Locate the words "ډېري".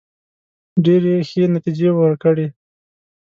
0.83-1.13